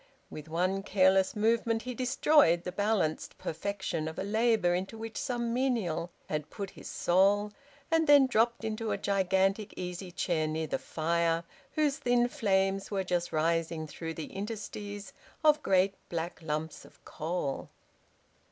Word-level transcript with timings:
With 0.31 0.49
one 0.49 0.81
careless 0.81 1.35
movement 1.35 1.83
he 1.83 1.93
destroyed 1.93 2.63
the 2.63 2.71
balanced 2.71 3.37
perfection 3.37 4.07
of 4.07 4.17
a 4.17 4.23
labour 4.23 4.73
into 4.73 4.97
which 4.97 5.15
some 5.15 5.53
menial 5.53 6.09
had 6.27 6.49
put 6.49 6.71
his 6.71 6.89
soul, 6.89 7.51
and 7.91 8.07
then 8.07 8.25
dropped 8.25 8.63
into 8.63 8.89
a 8.91 8.97
gigantic 8.97 9.75
easy 9.77 10.11
chair 10.11 10.47
near 10.47 10.65
the 10.65 10.79
fire, 10.79 11.43
whose 11.73 11.97
thin 11.99 12.27
flames 12.29 12.89
were 12.89 13.03
just 13.03 13.31
rising 13.31 13.85
through 13.85 14.15
the 14.15 14.33
interstices 14.33 15.13
of 15.43 15.61
great 15.61 15.93
black 16.09 16.41
lumps 16.41 16.83
of 16.83 17.05
coal. 17.05 17.69